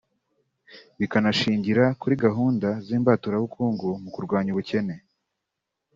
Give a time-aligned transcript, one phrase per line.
[0.99, 4.95] bikanashingira kuri gahunda z’imbaturabukungu mu kurwanya ubukene